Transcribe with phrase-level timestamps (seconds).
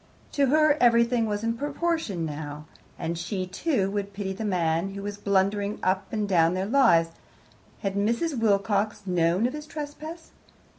[0.31, 2.65] To her everything was in proportion now,
[2.97, 7.09] and she, too, would pity the man who was blundering up and down their lives.
[7.81, 8.35] Had Mrs.
[8.35, 10.31] Wilcox known of his trespass?